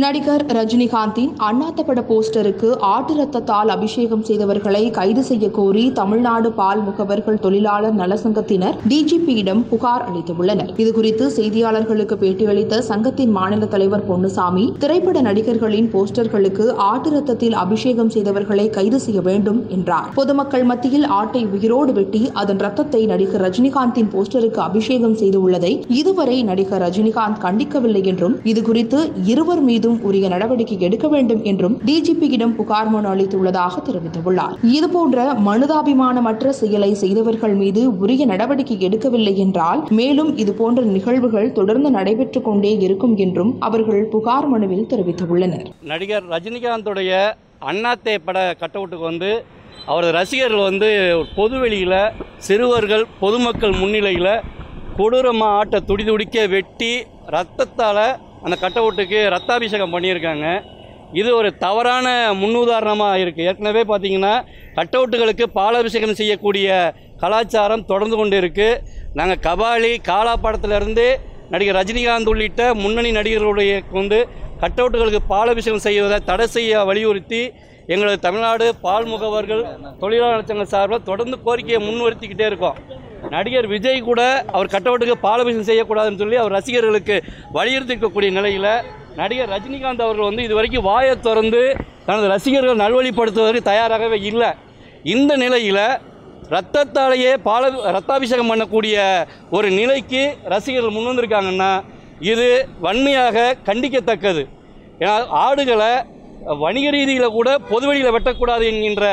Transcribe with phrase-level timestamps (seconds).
[0.00, 7.38] நடிகர் ரஜினிகாந்தின் அண்ணாத்த பட போஸ்டருக்கு ஆட்டு ரத்தத்தால் அபிஷேகம் செய்தவர்களை கைது செய்ய கோரி தமிழ்நாடு பால் முகவர்கள்
[7.44, 10.70] தொழிலாளர் நலசங்கத்தினர் டிஜிபியிடம் புகார் அளித்துள்ளனர்.
[10.82, 19.00] இதுகுறித்து செய்தியாளர்களுக்கு பேட்டியளித்த சங்கத்தின் மாநில தலைவர் பொன்னுசாமி திரைப்பட நடிகர்களின் போஸ்டர்களுக்கு ஆட்டு ரத்தத்தில் அபிஷேகம் செய்தவர்களை கைது
[19.06, 20.10] செய்ய வேண்டும் என்றார்.
[20.14, 27.42] பொதுமக்கள் மத்தியில் ஆட்டை உயிரோடு வெட்டி அதன் ரத்தத்தை நடிகர் ரஜினிகாந்தின் போஸ்டருக்கு அபிஷேகம் செய்துள்ளதை இதுவரை நடிகர் ரஜினிகாந்த்
[27.46, 29.02] கண்டிக்கவில்லை என்றும் இதுகுறித்து
[29.34, 34.54] இருவர் மீது மீதும் உரிய நடவடிக்கை எடுக்க வேண்டும் என்றும் டிஜிபியிடம் புகார் மனு அளித்துள்ளதாக தெரிவித்துள்ளார்.
[34.76, 42.72] இதுபோன்ற மனிதாபிமானமற்ற செயலை செய்தவர்கள் மீது உரிய நடவடிக்கை எடுக்கவில்லை என்றால் மேலும் இதுபோன்ற நிகழ்வுகள் தொடர்ந்து நடைபெற்றுக் கொண்டே
[42.86, 45.66] இருக்கும் என்றும் அவர்கள் புகார் மனுவில் தெரிவித்துள்ளனர்.
[45.92, 47.12] நடிகர் ரஜினிகாந்தோடைய
[47.70, 49.30] அண்ணாத்தே பட கட்டவுட்டுக்கு வந்து
[49.90, 50.88] அவரது ரசிகர்கள் வந்து
[51.36, 52.00] பொதுவெளியில்
[52.46, 54.34] சிறுவர்கள் பொதுமக்கள் முன்னிலையில்
[54.98, 56.92] கொடூரமாக ஆட்டை துடி துடிக்க வெட்டி
[57.34, 58.06] ரத்தத்தால்
[58.44, 60.46] அந்த கட்டவுட்டுக்கு ரத்தாபிஷேகம் பண்ணியிருக்காங்க.
[61.20, 62.06] இது ஒரு தவறான
[62.40, 64.34] முன்னுதாரணமாக இருக்குது ஏற்கனவே பார்த்தீங்கன்னா
[64.78, 66.68] கட்டவுட்டுகளுக்கு பாலாபிஷேகம் செய்யக்கூடிய
[67.22, 68.80] கலாச்சாரம் தொடர்ந்து கொண்டு இருக்குது
[69.18, 71.06] நாங்கள் கபாலி காலா படத்திலிருந்து
[71.52, 74.18] நடிகர் ரஜினிகாந்த் உள்ளிட்ட முன்னணி நடிகர்களுடைய கொண்டு
[74.62, 77.42] கட்டவுட்டுகளுக்கு பாலாபிஷேகம் செய்வதை தடை செய்ய வலியுறுத்தி
[77.94, 79.62] எங்களது தமிழ்நாடு பால் முகவர்கள்
[80.00, 82.78] தொழிலாளர் சங்க சார்பில் தொடர்ந்து கோரிக்கையை முன்வருத்திக்கிட்டே இருக்கோம்.
[83.34, 84.22] நடிகர் விஜய் கூட
[84.54, 87.16] அவர் கட்டவுட்டுக்கு பாலபிஷன் செய்யக்கூடாதுன்னு சொல்லி அவர் ரசிகர்களுக்கு
[87.56, 88.70] வலியுறுத்திக்கக்கூடிய நிலையில்
[89.20, 91.62] நடிகர் ரஜினிகாந்த் அவர்கள் வந்து இதுவரைக்கும் வாயை திறந்து
[92.08, 94.50] தனது ரசிகர்கள் நல்வழிப்படுத்துவதற்கு தயாராகவே இல்லை.
[95.14, 95.84] இந்த நிலையில்
[96.54, 98.96] ரத்தத்தாலேயே பால ரத்தாபிஷேகம் பண்ணக்கூடிய
[99.56, 101.72] ஒரு நிலைக்கு ரசிகர்கள் முன் வந்திருக்காங்கன்னா
[102.32, 102.46] இது
[102.84, 104.42] வன்மையாக கண்டிக்கத்தக்கது.
[105.02, 105.92] ஏன்னா ஆடுகளை
[106.62, 109.04] வணிக ரீதியில் கூட பொதுவெளியில் வெட்டக்கூடாது என்கின்ற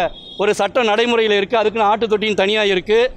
[0.42, 3.12] ஒரு சட்ட நடைமுறையில் இருக்குது அதுக்குன்னு ஆட்டு தொட்டியும் தனியாக இருக்குது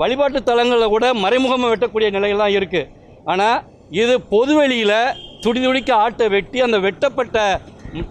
[0.00, 2.90] வழிபாட்டு தலங்களில் கூட மறைமுகமாக வெட்டக்கூடிய நிலையெல்லாம் இருக்குது
[3.32, 3.58] ஆனால்
[4.02, 4.98] இது பொதுவெளியில்
[5.44, 7.38] துடி துடிக்க ஆட்டை வெட்டி அந்த வெட்டப்பட்ட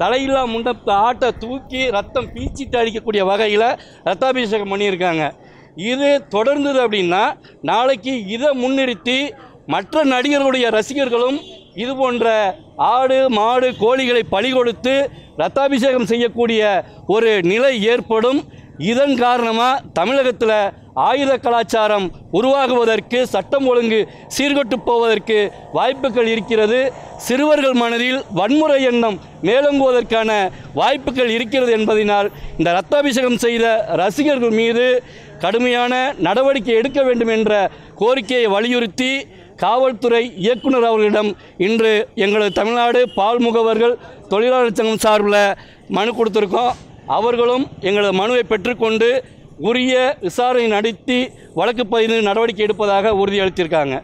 [0.01, 0.71] தலையில்லா முண்ட
[1.07, 3.67] ஆட்டை தூக்கி ரத்தம் பீச்சிட்டு அடிக்கக்கூடிய வகையில்
[4.07, 5.23] ரத்தாபிஷேகம் பண்ணியிருக்காங்க.
[5.91, 7.23] இது தொடர்ந்தது அப்படின்னா
[7.69, 9.17] நாளைக்கு இதை முன்னிறுத்தி
[9.73, 11.39] மற்ற நடிகர்களுடைய ரசிகர்களும்
[11.83, 12.27] இது போன்ற
[12.93, 14.95] ஆடு மாடு கோழிகளை பழி கொடுத்து
[15.41, 16.61] ரத்தாபிஷேகம் செய்யக்கூடிய
[17.15, 18.39] ஒரு நிலை ஏற்படும்.
[18.91, 20.55] இதன் காரணமாக தமிழகத்தில்
[21.07, 22.05] ஆயுத கலாச்சாரம்
[22.37, 23.99] உருவாகுவதற்கு சட்டம் ஒழுங்கு
[24.35, 25.37] சீர்கொட்டு போவதற்கு
[25.77, 26.79] வாய்ப்புகள் இருக்கிறது.
[27.27, 29.17] சிறுவர்கள் மனதில் வன்முறை எண்ணம்
[29.47, 30.31] மேலோங்குவதற்கான
[30.79, 33.65] வாய்ப்புகள் இருக்கிறது என்பதனால் இந்த ரத்தாபிஷேகம் செய்த
[34.01, 34.85] ரசிகர்கள் மீது
[35.43, 35.93] கடுமையான
[36.27, 37.71] நடவடிக்கை எடுக்க வேண்டும் என்ற
[38.01, 39.11] கோரிக்கையை வலியுறுத்தி
[39.63, 41.31] காவல்துறை இயக்குனர் அவர்களிடம்
[41.67, 43.99] இன்று எங்களது தமிழ்நாடு பால் முகவர்கள்
[44.29, 45.43] தொழிலாளர் சங்கம் சார்பில்
[45.97, 46.73] மனு கொடுத்துருக்கோம்.
[47.17, 49.09] அவர்களும் எங்களது மனுவை பெற்றுக்கொண்டு
[49.69, 51.19] உரிய விசாரணை நடத்தி
[51.59, 53.95] வழக்கு பதிவு நடவடிக்கை எடுப்பதாக உறுதியளித்திருக்காங்க.